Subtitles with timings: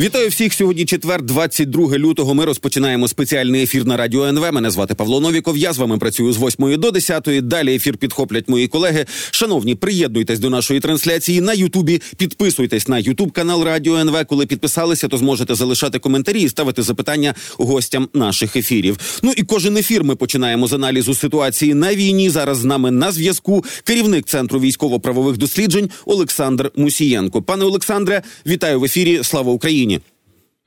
[0.00, 0.84] Вітаю всіх сьогодні.
[0.84, 2.34] Четвер, 22 лютого.
[2.34, 4.52] Ми розпочинаємо спеціальний ефір на радіо НВ.
[4.52, 5.56] Мене звати Павло Новіков.
[5.56, 7.28] Я з вами працюю з 8 до 10.
[7.42, 9.06] Далі ефір підхоплять мої колеги.
[9.30, 12.02] Шановні, приєднуйтесь до нашої трансляції на Ютубі.
[12.16, 14.24] Підписуйтесь на Ютуб канал Радіо НВ.
[14.28, 18.98] Коли підписалися, то зможете залишати коментарі і ставити запитання гостям наших ефірів.
[19.22, 22.30] Ну і кожен ефір ми починаємо з аналізу ситуації на війні.
[22.30, 27.42] Зараз з нами на зв'язку керівник центру військово-правових досліджень Олександр Мусієнко.
[27.42, 29.20] Пане Олександре, вітаю в ефірі.
[29.22, 29.87] Слава Україні.
[29.88, 30.02] Украине–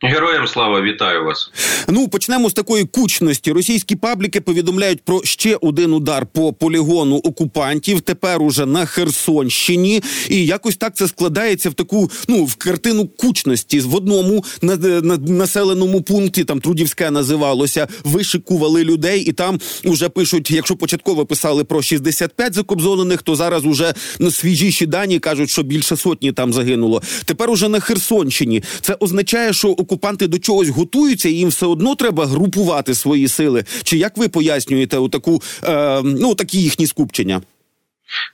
[0.03, 1.51] Героям слава вітаю вас.
[1.87, 3.51] Ну почнемо з такої кучності.
[3.51, 8.01] Російські пабліки повідомляють про ще один удар по полігону окупантів.
[8.01, 13.79] Тепер уже на Херсонщині, і якось так це складається в таку ну в картину кучності.
[13.79, 17.87] В одному на, на населеному пункті там Трудівське називалося.
[18.03, 23.93] Вишикували людей, і там уже пишуть: якщо початково писали про 65 закобзонених, то зараз уже
[24.19, 27.01] на свіжіші дані кажуть, що більше сотні там загинуло.
[27.25, 28.63] Тепер уже на Херсонщині.
[28.81, 33.63] Це означає, що окупанти до чогось готуються, і їм все одно треба групувати свої сили.
[33.83, 37.41] Чи як ви пояснюєте отаку, е, ну такі їхні скупчення?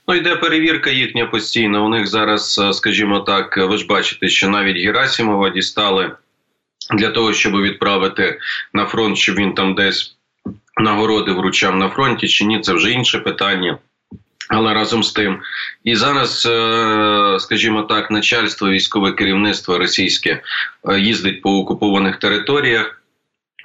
[0.08, 1.86] Ну, йде перевірка їхня постійно.
[1.86, 6.10] У них зараз, е, скажімо так, ви ж бачите, що навіть Герасимова дістали
[6.98, 8.38] для того, щоб відправити
[8.72, 10.16] на фронт, щоб він там десь
[10.80, 13.78] нагороди вручав на фронті, чи ні, це вже інше питання.
[14.48, 15.38] Але разом з тим,
[15.84, 20.42] і зараз, е, скажімо так, начальство військове керівництво російське
[20.88, 22.98] е, їздить по окупованих територіях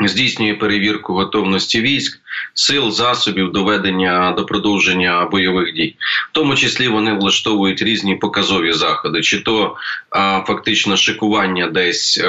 [0.08, 2.20] здійснює перевірку готовності військ,
[2.54, 5.96] сил, засобів доведення до продовження бойових дій.
[6.30, 9.76] В тому числі вони влаштовують різні показові заходи, чи то
[10.48, 12.28] фактично шикування десь е,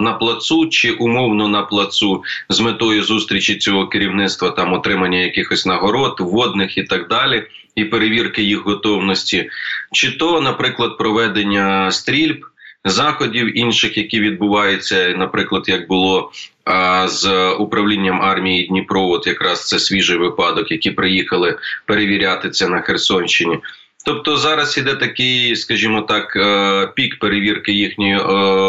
[0.00, 6.16] на плацу, чи умовно на плацу з метою зустрічі цього керівництва, там отримання якихось нагород,
[6.20, 7.46] водних і так далі.
[7.74, 9.50] І перевірки їх готовності,
[9.92, 12.46] чи то, наприклад, проведення стрільб,
[12.84, 16.32] заходів інших, які відбуваються, наприклад, як було
[16.64, 22.80] а, з управлінням армії Дніпро, от якраз це свіжий випадок, які приїхали перевіряти це на
[22.80, 23.58] Херсонщині.
[24.04, 28.22] Тобто зараз іде такий, скажімо так, е, пік перевірки їхньої е,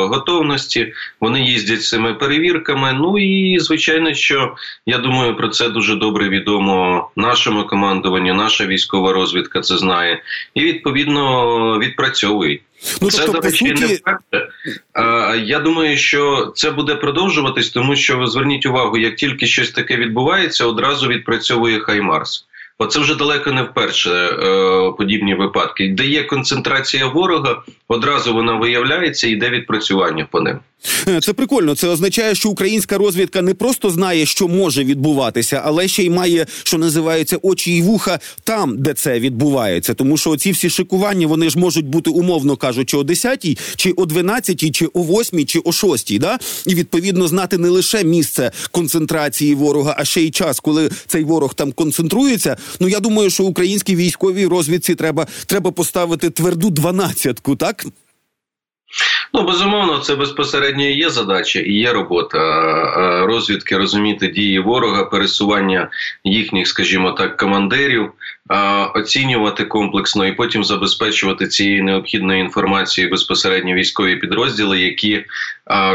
[0.08, 0.94] готовності.
[1.22, 2.94] Вони їздять цими перевірками.
[2.94, 4.56] Ну і звичайно, що
[4.86, 8.34] я думаю, про це дуже добре відомо нашому командуванню.
[8.34, 10.22] Наша військова розвідка це знає,
[10.54, 12.62] і відповідно відпрацьовують.
[13.02, 13.82] Ну, це тобто, до речі, суті...
[13.82, 14.48] не перше.
[15.46, 20.66] Я думаю, що це буде продовжуватись, тому що зверніть увагу, як тільки щось таке відбувається,
[20.66, 22.48] одразу відпрацьовує Хаймарс.
[22.82, 25.90] Оце вже далеко не вперше е, подібні випадки.
[25.98, 30.60] Де є концентрація ворога, одразу вона виявляється і йде відпрацювання по ним.
[31.08, 31.76] Е, це прикольно.
[31.76, 36.46] Це означає, що українська розвідка не просто знає, що може відбуватися, але ще й має,
[36.64, 39.94] що називається очі і вуха там, де це відбувається.
[39.94, 44.04] Тому що ці всі шикування вони ж можуть бути умовно кажучи, о 10-й, чи о
[44.04, 46.40] 12-й, чи о 8-й, чи о 6-й, да?
[46.66, 51.54] І відповідно знати не лише місце концентрації ворога, а ще й час, коли цей ворог
[51.54, 52.58] там концентрується.
[52.80, 57.86] Ну я думаю, що українській військовій розвідці треба треба поставити тверду дванадцятку, так.
[59.34, 62.40] Ну, безумовно, це безпосередньо є задача і є робота
[63.26, 65.90] розвідки розуміти дії ворога, пересування
[66.24, 68.12] їхніх, скажімо так, командирів,
[68.96, 75.26] оцінювати комплексно і потім забезпечувати цією необхідною інформацією безпосередньо військові підрозділи, які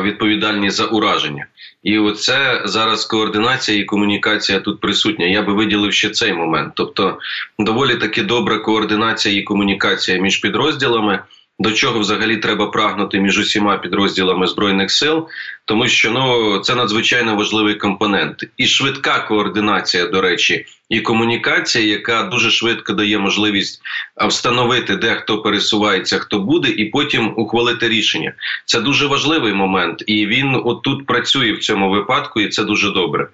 [0.02, 1.46] відповідальні за ураження.
[1.82, 5.26] І оце зараз координація і комунікація тут присутня.
[5.26, 6.72] Я би виділив ще цей момент.
[6.76, 7.18] Тобто,
[7.58, 11.18] доволі таки добра координація і комунікація між підрозділами
[11.58, 15.28] до чого взагалі треба прагнути між усіма підрозділами збройних сил,
[15.66, 22.22] тому що ну це надзвичайно важливий компонент, і швидка координація, до речі, і комунікація, яка
[22.22, 23.80] дуже швидко дає можливість
[24.28, 28.32] встановити, де хто пересувається, хто буде, і потім ухвалити рішення.
[28.64, 33.28] Це дуже важливий момент, і він отут працює в цьому випадку, і це дуже добре.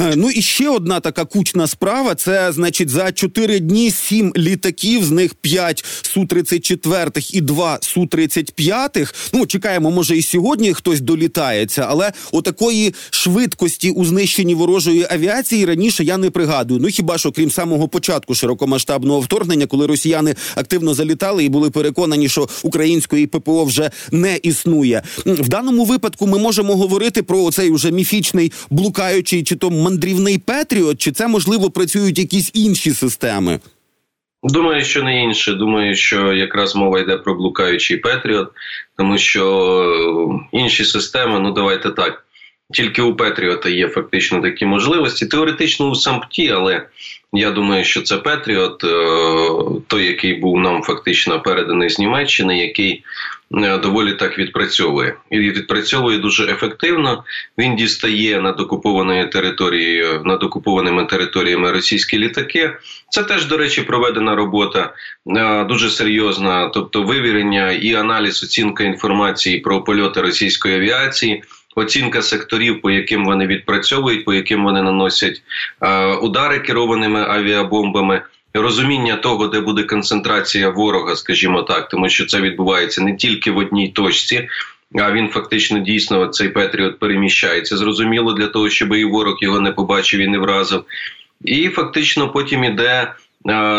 [0.00, 5.04] Е, ну і ще одна така кучна справа: це значить за 4 дні 7 літаків,
[5.04, 11.00] з них 5 су 34 і 2 су 35 Ну чекаємо, може і сьогодні хтось
[11.74, 16.80] долітається, але отакої швидкості у знищенні ворожої авіації раніше я не пригадую.
[16.80, 22.28] Ну хіба що крім самого початку широкомасштабного вторгнення, коли росіяни активно залітали і були переконані,
[22.28, 25.02] що української ППО вже не існує.
[25.26, 30.98] В даному випадку ми можемо говорити про цей уже міфічний блукаючий чи то мандрівний Петріот,
[30.98, 33.60] чи це можливо працюють якісь інші системи?
[34.44, 35.52] Думаю, що не інше.
[35.52, 38.48] Думаю, що якраз мова йде про блукаючий Петріот,
[38.96, 42.26] тому що інші системи, ну давайте так.
[42.72, 45.26] Тільки у Петріота є фактично такі можливості.
[45.26, 46.86] Теоретично у сампті, але
[47.32, 48.88] Я думаю, що це Петріот, е,
[49.86, 53.04] той, який був нам фактично переданий з Німеччини, який
[53.54, 57.24] е, доволі так відпрацьовує і відпрацьовує дуже ефективно.
[57.58, 62.76] Він дістає над окупованою територією, над окупованими територіями російські літаки.
[63.08, 64.92] Це теж, до речі, проведена робота
[65.36, 71.42] е, дуже серйозна, тобто вивірення і аналіз, оцінка інформації про польоти російської авіації
[71.74, 75.42] оцінка секторів, по яким вони відпрацьовують, по яким вони наносять
[75.80, 78.22] е, удари керованими авіабомбами.
[78.54, 83.56] Розуміння того, де буде концентрація ворога, скажімо так, тому що це відбувається не тільки в
[83.56, 84.48] одній точці,
[84.94, 87.76] а він фактично дійсно цей Петріот переміщається.
[87.76, 90.84] Зрозуміло для того, щоб і ворог його не побачив і не вразив.
[91.44, 93.12] І фактично потім іде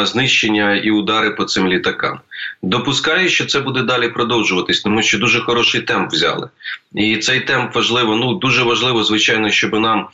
[0.04, 2.20] знищення і удари по цим літакам.
[2.62, 6.50] Допускаю, що це буде далі продовжуватись, тому що дуже хороший темп взяли.
[6.96, 8.16] І цей темп важливо.
[8.16, 10.08] Ну дуже важливо, звичайно, щоб нам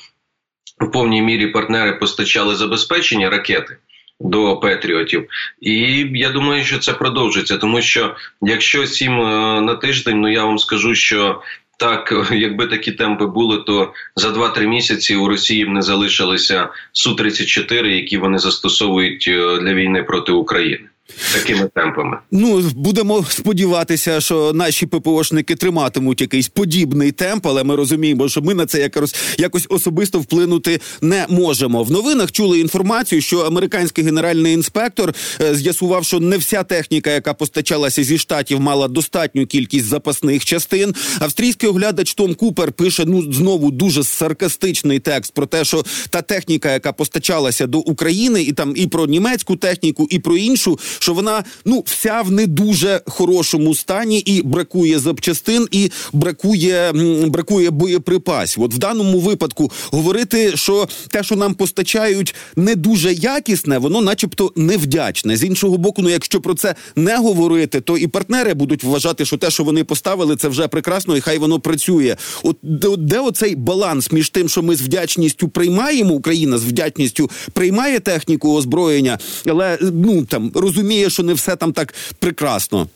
[0.79, 3.77] в повній мірі партнери постачали забезпечення ракети.
[4.23, 5.27] До Петріотів,
[5.61, 5.75] і
[6.13, 10.59] я думаю, що це продовжиться, тому що якщо сім е, на тиждень, ну я вам
[10.59, 11.41] скажу, що
[11.81, 17.15] так, якби такі темпи були, то за 2-3 місяці у Росії б не залишилися су
[17.15, 20.90] 34 які вони застосовують е, для війни проти України
[21.33, 22.17] такими темпами.
[22.31, 28.53] Ну будемо сподіватися, що наші ППОшники триматимуть якийсь подібний темп, але ми розуміємо, що ми
[28.53, 31.83] на це якось якось особисто вплинути не можемо.
[31.83, 37.33] В новинах чули інформацію, що американський генеральний інспектор е, з'ясував, що не вся техніка, яка
[37.33, 40.95] постачалася зі штатів, мала достатню кількість запасних частин.
[41.19, 46.73] Австрійський оглядач Том Купер пише ну знову дуже саркастичний текст про те, що та техніка,
[46.73, 51.43] яка постачалася до України, і там і про німецьку техніку, і про іншу що вона
[51.65, 56.91] ну вся в не дуже хорошому стані і бракує запчастин, і бракує
[57.27, 58.63] бракує боєприпасів.
[58.63, 64.51] От в даному випадку говорити, що те, що нам постачають, не дуже якісне, воно, начебто,
[64.55, 65.37] невдячне.
[65.37, 69.37] З іншого боку, ну якщо про це не говорити, то і партнери будуть вважати, що
[69.37, 72.15] те, що вони поставили, це вже прекрасно, і хай воно працює.
[72.43, 72.57] От
[72.97, 78.55] де, оцей баланс між тим, що ми з вдячністю приймаємо, Україна з вдячністю приймає техніку
[78.55, 82.87] озброєння, але ну там розуміє розуміє, що не все там так прекрасно.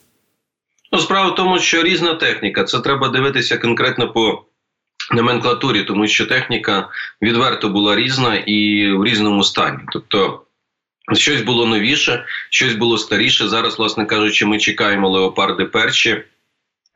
[0.91, 2.63] Ну, справа в тому, що різна техніка.
[2.63, 4.43] Це треба дивитися конкретно по
[5.11, 6.89] номенклатурі, тому що техніка
[7.21, 9.79] відверто була різна і в різному стані.
[9.91, 10.41] Тобто.
[11.13, 13.47] Щось було новіше, щось було старіше.
[13.47, 16.23] Зараз, власне кажучи, ми чекаємо леопарди перші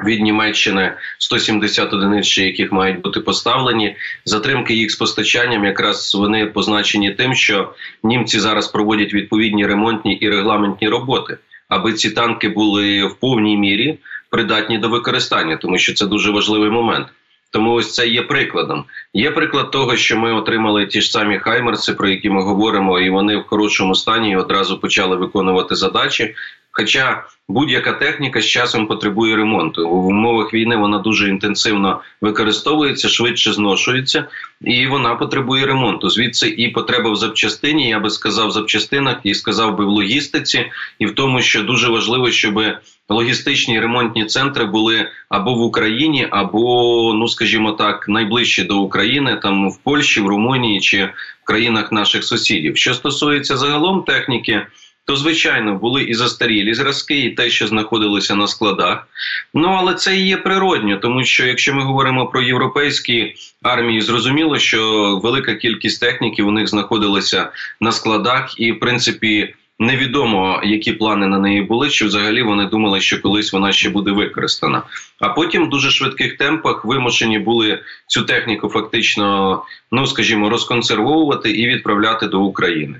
[0.05, 3.95] від Німеччини 170 одиниць, яких мають бути поставлені.
[4.25, 7.73] Затримки їх з постачанням, якраз вони позначені тим, що
[8.03, 11.37] німці зараз проводять відповідні ремонтні і регламентні роботи,
[11.67, 13.99] аби ці танки були в повній мірі
[14.29, 17.07] придатні до використання, тому що це дуже важливий момент.
[17.51, 18.83] Тому ось це є прикладом.
[19.13, 23.09] Є приклад того, що ми отримали ті ж самі хаймерси, про які ми говоримо, і
[23.09, 26.35] вони в хорошому стані і одразу почали виконувати задачі.
[26.71, 29.89] Хоча будь-яка техніка з часом потребує ремонту.
[29.89, 34.25] В умовах війни вона дуже інтенсивно використовується, швидше зношується,
[34.61, 36.09] і вона потребує ремонту.
[36.09, 40.65] Звідси і потреба в запчастині, я би сказав, в запчастинах і сказав би в логістиці,
[40.99, 42.61] і в тому, що дуже важливо, щоб
[43.09, 49.69] логістичні ремонтні центри були або в Україні, або, ну скажімо так, найближче до України, там
[49.69, 51.05] в Польщі, в Румунії чи
[51.43, 52.77] в країнах наших сусідів.
[52.77, 54.65] Що стосується загалом техніки
[55.09, 59.07] то звичайно були і застарілі зразки, і те, що знаходилося на складах.
[59.53, 64.59] Ну але це і є природньо, тому що якщо ми говоримо про європейські армії, зрозуміло,
[64.59, 69.53] що велика кількість техніки у них знаходилася на складах, і в принципі.
[69.81, 74.11] Невідомо, які плани на неї були, чи взагалі вони думали, що колись вона ще буде
[74.11, 74.83] використана.
[75.19, 81.67] А потім в дуже швидких темпах вимушені були цю техніку фактично, ну скажімо, розконсервовувати і
[81.67, 82.95] відправляти до України.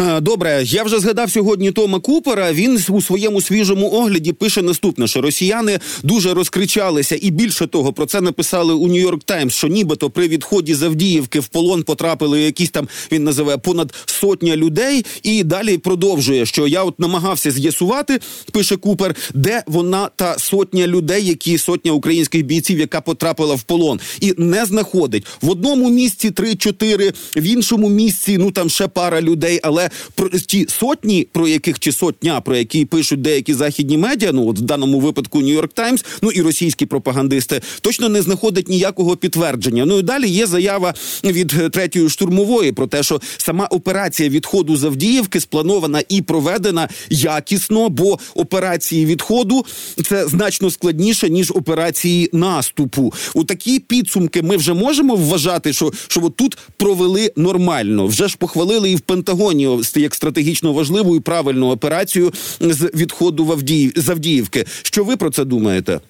[0.00, 2.52] Е, добре, я вже згадав сьогодні Тома Купера.
[2.52, 8.06] Він у своєму свіжому огляді пише наступне: що росіяни дуже розкричалися, і більше того, про
[8.06, 12.88] це написали у Нью-Йорк Таймс, що нібито при відході Завдіївки в полон потрапили якісь там.
[13.12, 18.20] Він називає понад сотня людей, і далі продовжує, що я от намагався з'ясувати,
[18.52, 24.00] пише Купер, де вона та сотня людей, які сотня українських бійців, яка потрапила в полон,
[24.20, 29.60] і не знаходить в одному місці 3-4, в іншому місці ну там ще пара людей
[29.64, 34.48] але про ті сотні, про яких чи сотня, про які пишуть деякі західні медіа, ну
[34.48, 39.84] от в даному випадку Нью-Йорк Таймс, ну і російські пропагандисти, точно не знаходять ніякого підтвердження.
[39.84, 40.94] Ну і далі є заява
[41.24, 48.18] від третьої штурмової про те, що сама операція відходу Завдіївки спланована і проведена якісно, бо
[48.34, 49.66] операції відходу
[50.04, 53.12] це значно складніше ніж операції наступу.
[53.34, 58.06] У такі підсумки ми вже можемо вважати, що що от тут провели нормально.
[58.06, 63.44] Вже ж похвалили і в Пентагоні Полігоні як стратегічно важливу і правильну операцію з відходу
[63.44, 64.64] в Авдіїв з Авдіївки.
[64.82, 66.00] Що ви про це думаєте?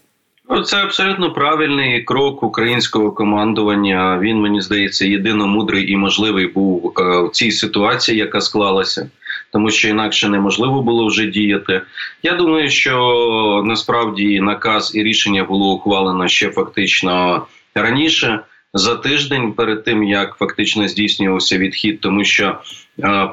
[0.51, 4.19] Ну, це абсолютно правильний крок українського командування.
[4.23, 9.11] Він мені здається єдино мудрий і можливий був е, в цій ситуації, яка склалася,
[9.53, 11.83] тому що інакше неможливо було вже діяти.
[12.23, 18.41] Я думаю, що насправді наказ і рішення було ухвалено ще фактично раніше
[18.75, 22.59] за тиждень перед тим як фактично здійснювався відхід, тому що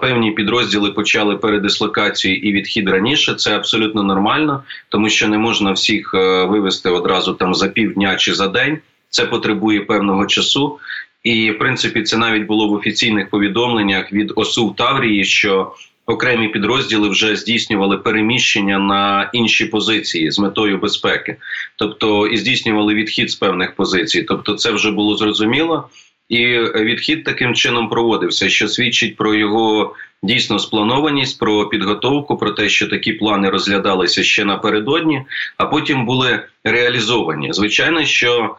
[0.01, 3.33] певні підрозділи почали передислокацію і відхід раніше.
[3.33, 8.33] Це абсолютно нормально, тому що не можна всіх е, вивести одразу там за півдня чи
[8.33, 8.77] за день.
[9.09, 10.79] Це потребує певного часу.
[11.23, 15.71] І в принципі це навіть було в офіційних повідомленнях від ОСУ в Таврії, що
[16.05, 21.37] окремі підрозділи вже здійснювали переміщення на інші позиції з метою безпеки,
[21.75, 24.23] тобто і здійснювали відхід з певних позицій.
[24.23, 25.89] Тобто, це вже було зрозуміло,
[26.31, 32.69] і відхід таким чином проводився, що свідчить про його дійсно спланованість, про підготовку, про те,
[32.69, 35.21] що такі плани розглядалися ще напередодні,
[35.57, 37.53] а потім були реалізовані.
[37.53, 38.55] Звичайно, що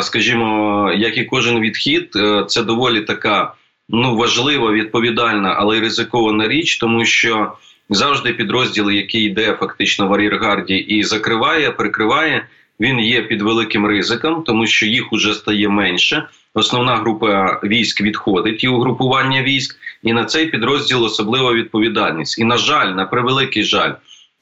[0.00, 3.54] скажімо, як і кожен відхід, е, це доволі така
[3.88, 7.52] ну важлива, відповідальна, але й ризикована річ, тому що
[7.90, 12.46] завжди підрозділ, який йде фактично в ар'єргарді і закриває, прикриває,
[12.80, 16.28] він є під великим ризиком, тому що їх уже стає менше.
[16.54, 22.38] Основна група військ відходить і угрупування військ, і на цей підрозділ особлива відповідальність.
[22.38, 23.92] І на жаль, на превеликий жаль,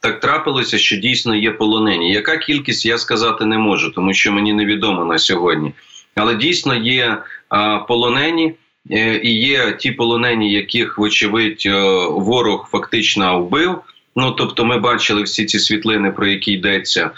[0.00, 2.12] так трапилося, що дійсно є полонені.
[2.12, 5.72] Яка кількість я сказати не можу, тому що мені невідомо на сьогодні.
[6.14, 8.54] Але дійсно є а, полонені,
[8.90, 13.78] Е, і є ті полонені, яких, вочевидь, е, ворог фактично вбив.
[14.16, 17.10] Ну тобто, ми бачили всі ці світлини, про які йдеться.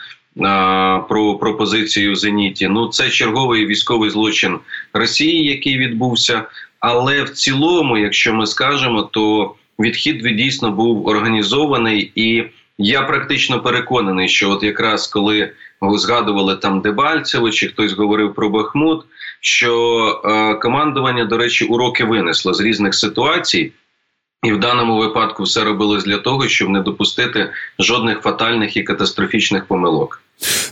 [1.08, 2.68] Про пропозицію Зеніті.
[2.68, 4.58] Ну це черговий військовий злочин
[4.92, 6.44] Росії, який відбувся.
[6.80, 12.44] Але в цілому, якщо ми скажемо, то відхід дійсно був організований, і
[12.78, 19.04] я практично переконаний, що от якраз коли згадували там Дебальцево, чи хтось говорив про Бахмут,
[19.40, 23.72] що е, командування, до речі, уроки винесло з різних ситуацій.
[24.42, 29.66] І в даному випадку все робилось для того, щоб не допустити жодних фатальних і катастрофічних
[29.66, 30.24] помилок.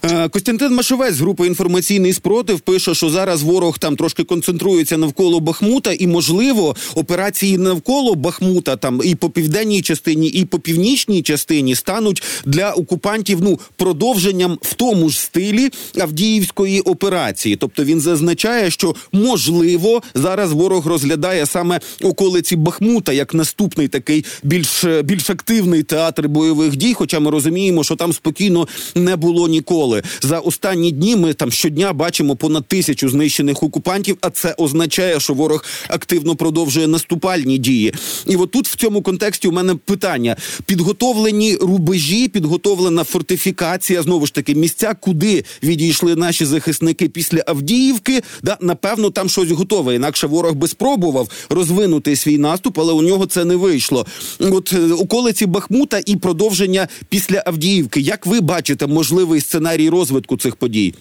[0.05, 5.93] Е, Костянтин Машовець групи інформаційний спротив пише, що зараз ворог там трошки концентрується навколо Бахмута,
[5.93, 12.23] і можливо операції навколо Бахмута, там і по південній частині, і по північній частині стануть
[12.45, 17.57] для окупантів ну продовженням в тому ж стилі Авдіївської операції.
[17.57, 24.85] Тобто він зазначає, що можливо зараз ворог розглядає саме околиці Бахмута як наступний такий більш
[25.05, 26.95] більш активний театр бойових дій.
[26.95, 30.03] Хоча ми розуміємо, що там спокійно не було ніколи.
[30.23, 35.35] За останні дні ми там щодня бачимо понад тисячу знищених окупантів, а це означає, що
[35.35, 37.95] ворог активно продовжує наступальні дії.
[38.27, 44.35] І от тут в цьому контексті у мене питання: підготовлені рубежі, підготовлена фортифікація, знову ж
[44.35, 48.23] таки, місця, куди відійшли наші захисники після Авдіївки.
[48.43, 49.95] Да, напевно, там щось готове.
[49.95, 54.07] Інакше ворог би спробував розвинути свій наступ, але у нього це не вийшло.
[54.41, 58.01] От е, околиці Бахмута і продовження після Авдіївки.
[58.01, 60.95] Як ви бачите, можливий сценарій розвитку цих подій?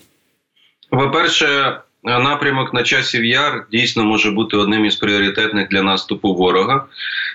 [0.90, 6.86] По перше, напрямок на часів яр дійсно може бути одним із пріоритетних для наступу ворога.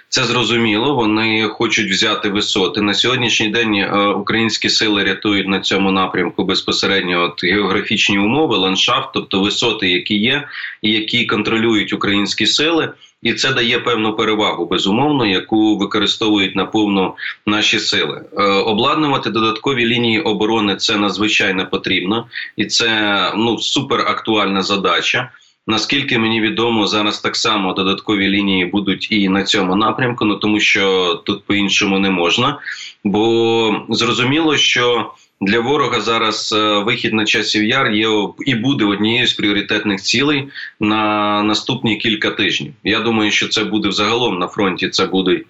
[0.09, 0.95] Це зрозуміло.
[0.95, 3.75] Вони хочуть взяти висоти на сьогоднішній день.
[3.75, 10.15] Е, українські сили рятують на цьому напрямку безпосередньо от географічні умови, ландшафт, тобто висоти, які
[10.19, 10.49] є,
[10.83, 12.93] і які контролюють українські сили
[13.23, 17.15] і це дає певну перевагу, безумовно, яку використовують наповну
[17.47, 18.25] наші сили.
[18.39, 25.31] Е, обладнувати додаткові лінії оборони це надзвичайно потрібно, і це ну супер актуальна задача.
[25.69, 30.61] Наскільки мені відомо, зараз так само додаткові лінії будуть і на цьому напрямку, ну тому
[30.61, 32.59] що тут по іншому не можна,
[33.05, 38.09] бо зрозуміло, що для ворога зараз е, вихід на часів яр є
[38.47, 40.49] і буде однією з пріоритетних цілей
[40.81, 42.73] на наступні кілька тижнів.
[42.85, 44.89] Я думаю, що це буде взагалом на фронті.
[44.89, 45.41] Це буде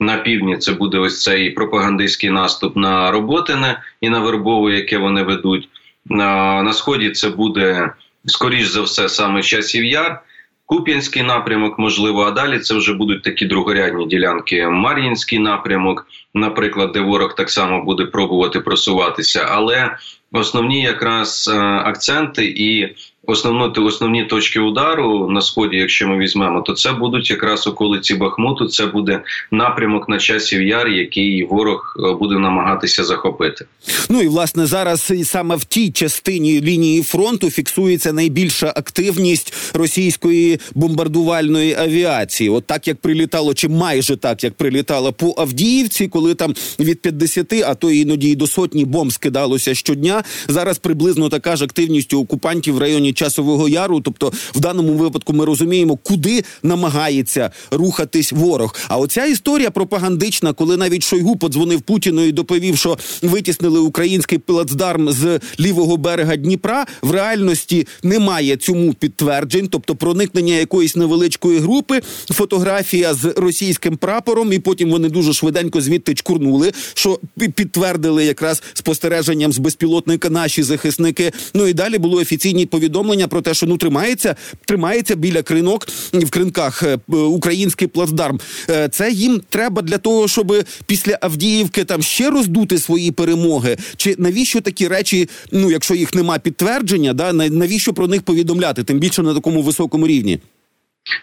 [0.00, 0.58] на півдні.
[0.58, 5.68] Це буде ось цей пропагандистський наступ на Роботине і на Вербову, яке вони ведуть.
[6.06, 7.92] На, на сході це буде
[8.26, 10.22] скоріш за все саме часів яр.
[10.66, 14.68] Куп'янський напрямок, можливо, а далі це вже будуть такі другорядні ділянки.
[14.68, 19.96] Мар'їнський напрямок, наприклад, де ворог так само буде пробувати просуватися, але
[20.32, 22.96] основні якраз е, акценти і
[23.26, 28.66] основно основні точки удару на сході, якщо ми візьмемо, то це будуть якраз околиці Бахмуту.
[28.66, 33.66] Це буде напрямок на часів яр, який ворог е, буде намагатися захопити.
[34.08, 41.74] Ну і власне зараз саме в тій частині лінії фронту фіксується найбільша активність російської бомбардувальної
[41.74, 42.50] авіації.
[42.50, 47.52] От так як прилітало, чи майже так як прилітало по Авдіївці, коли там від 50,
[47.52, 50.24] а то іноді і до сотні бомб скидалося щодня.
[50.48, 54.00] Зараз приблизно така ж активність у окупантів в районі часового яру.
[54.00, 58.76] Тобто, в даному випадку ми розуміємо, куди намагається рухатись ворог.
[58.88, 65.10] А оця історія пропагандична, коли навіть Шойгу подзвонив Путіну і доповів, що витіснили український плацдарм
[65.12, 66.86] з лівого берега Дніпра.
[67.02, 74.58] В реальності немає цьому підтверджень, тобто проникнення якоїсь невеличкої групи, фотографія з російським прапором, і
[74.58, 77.18] потім вони дуже швиденько звідти чкурнули, що
[77.54, 81.32] підтвердили якраз спостереженням з безпілотника наші захисники.
[81.54, 86.30] Ну і далі було офіційні повідомлення про те, що ну тримається, тримається біля кринок в
[86.30, 88.40] кринках е, український плацдарм.
[88.70, 93.76] Е, це їм треба для того, щоб після Авдіївки там ще роздути свої перемоги.
[93.96, 95.28] Чи навіщо такі речі?
[95.52, 98.84] Ну, якщо їх нема підтвердження, да навіщо про них повідомляти?
[98.84, 100.40] Тим більше на такому високому рівні.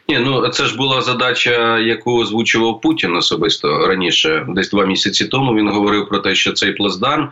[0.10, 5.56] Ні, ну це ж була задача, яку озвучував Путін особисто раніше, десь два місяці тому.
[5.56, 7.30] Він говорив про те, що цей плацдарм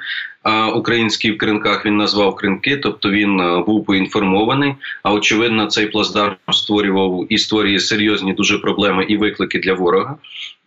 [0.75, 4.75] український в кринках він назвав кринки, тобто він був поінформований.
[5.03, 10.15] А очевидно, цей плацдарм створював і створює серйозні дуже проблеми і виклики для ворога,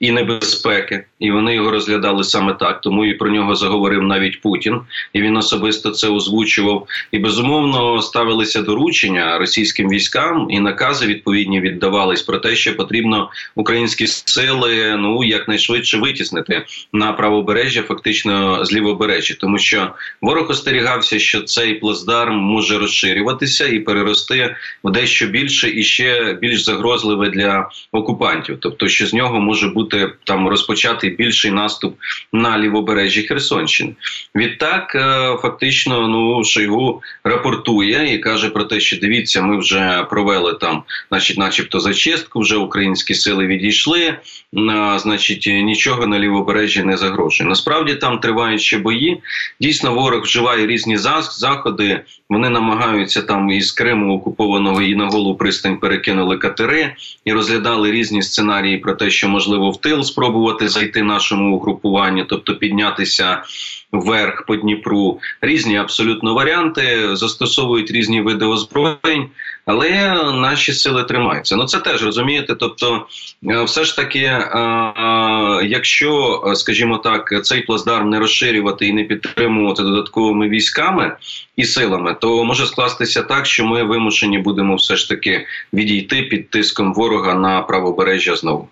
[0.01, 1.05] і небезпеки.
[1.19, 2.81] І вони його розглядали саме так.
[2.81, 4.81] Тому і про нього заговорив навіть Путін,
[5.13, 6.87] і він особисто це озвучував.
[7.13, 14.07] І безумовно ставилися доручення російським військам, і накази відповідні віддавались про те, що потрібно українські
[14.07, 21.75] сили ну якнайшвидше витіснити на правобережжя, фактично з лівобережжя, тому що ворог остерігався, що цей
[21.75, 28.89] плацдарм може розширюватися і перерости в дещо більше і ще більш загрозливе для окупантів, тобто
[28.89, 29.84] що з нього може бути
[30.25, 31.97] там розпочатий більший наступ
[32.33, 33.95] на лівобережжі Херсонщини.
[34.37, 40.55] Відтак, е, фактично, ну Шойгу рапортує і каже про те, що дивіться, ми вже провели
[40.55, 44.14] там, значить, начебто, зачистку, вже українські сили відійшли.
[44.97, 47.50] Значить, нічого на лівобережжі не загрожує.
[47.50, 49.21] Насправді там тривають ще бої.
[49.61, 52.00] Дійсно, ворог вживає різні заходи.
[52.31, 58.23] Вони намагаються там із Криму окупованого і на голу пристань перекинули катери і розглядали різні
[58.23, 63.43] сценарії про те, що можливо в тил спробувати зайти нашому угрупуванню, тобто піднятися
[63.93, 65.21] вверх по Дніпру.
[65.41, 69.29] Різні абсолютно варіанти застосовують різні види озброєнь.
[69.67, 71.57] Але наші сили тримаються.
[71.57, 72.55] Ну це теж розумієте.
[72.55, 73.07] Тобто,
[73.49, 74.51] е, все ж таки, е,
[75.65, 81.17] якщо, скажімо так, цей плацдарм не розширювати і не підтримувати додатковими військами
[81.57, 86.51] і силами, то може скластися так, що ми вимушені будемо все ж таки відійти під
[86.51, 88.69] тиском ворога на правобережжя знову.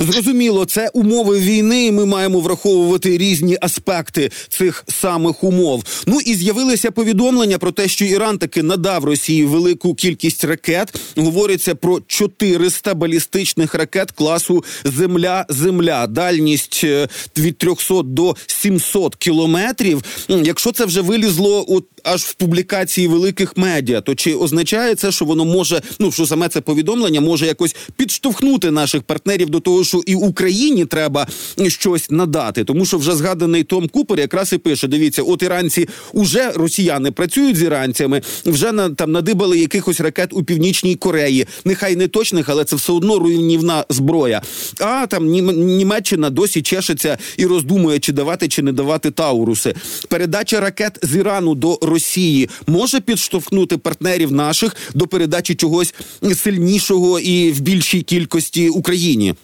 [0.00, 1.86] Зрозуміло, це умови війни.
[1.86, 5.84] і Ми маємо враховувати різні аспекти цих самих умов.
[6.06, 11.00] Ну і з'явилися повідомлення про те, що Іран таки надав Росії велику кількість ракет.
[11.16, 16.06] Говориться про 400 балістичних ракет класу Земля-Земля.
[16.06, 20.02] Дальність е, від 300 до 700 кілометрів.
[20.28, 25.24] Якщо це вже вилізло от аж в публікації великих медіа, то чи означає це, що
[25.24, 30.02] воно може, ну що саме це повідомлення може якось підштовхнути наших партнерів до того, що
[30.06, 31.26] і Україні треба
[31.68, 36.50] щось надати, тому що вже згаданий Том Купер якраз і пише: дивіться, от іранці уже
[36.50, 41.46] росіяни працюють з іранцями, вже на там надибали якихось ракет у північній Кореї.
[41.64, 44.42] Нехай не точних, але це все одно руйнівна зброя.
[44.80, 49.74] А там Німеччина досі чешеться і роздумує, чи давати, чи не давати Тауруси.
[50.08, 55.94] Передача ракет з Ірану до Росії може підштовхнути партнерів наших до передачі чогось
[56.34, 59.34] сильнішого і в більшій кількості Україні.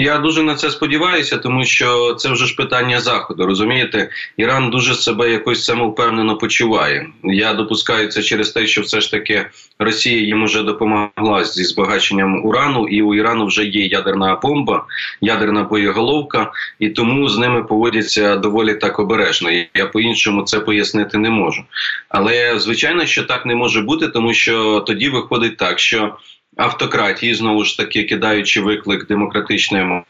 [0.00, 3.46] Я дуже на це сподіваюся, тому що це вже ж питання заходу.
[3.46, 7.06] Розумієте, Іран дуже себе якось самовпевнено почуває.
[7.24, 9.46] Я допускаю це через те, що все ж таки
[9.78, 14.84] Росія їм вже допомогла зі збагаченням урану, і у Ірану вже є ядерна бомба,
[15.20, 19.50] ядерна боєголовка, і тому з ними поводяться доволі так обережно.
[19.74, 21.64] Я по іншому це пояснити не можу.
[22.08, 26.16] Але звичайно, що так не може бути, тому що тоді виходить так, що
[26.58, 30.02] автократії, знову ж таки кидаючи виклик демократичним е,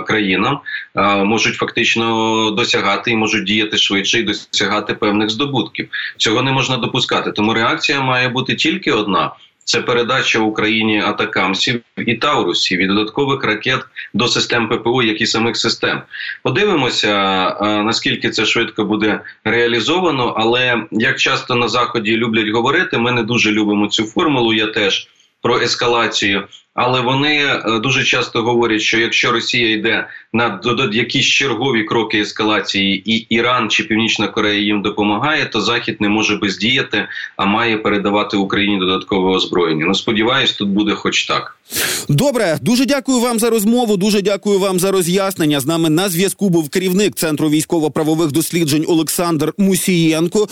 [0.00, 0.60] країнам,
[0.94, 5.88] е, можуть фактично досягати і можуть діяти швидше і досягати певних здобутків.
[6.16, 7.32] Цього не можна допускати.
[7.32, 9.30] Тому реакція має бути тільки одна.
[9.64, 13.80] Це передача Україні атакамсів і Таурусів і додаткових ракет
[14.14, 16.02] до систем ППО, як і самих систем.
[16.42, 17.12] Подивимося,
[17.60, 20.34] наскільки це швидко буде реалізовано.
[20.36, 24.52] Але як часто на заході люблять говорити, ми не дуже любимо цю формулу.
[24.52, 25.08] Я теж
[25.46, 26.48] про ескалацію.
[26.74, 30.60] Але вони е, дуже часто говорять, що якщо Росія йде на
[30.92, 36.36] якісь чергові кроки ескалації, і Іран чи Північна Корея їм допомагає, то Захід не може
[36.36, 39.84] бездіяти, а має передавати Україні додаткове озброєння.
[39.86, 41.56] Ну сподіваюсь, тут буде хоч так.
[42.08, 43.96] Добре, дуже дякую вам за розмову.
[43.96, 45.60] Дуже дякую вам за роз'яснення.
[45.60, 50.44] З нами на зв'язку був керівник центру військово-правових досліджень Олександр Мусієнко.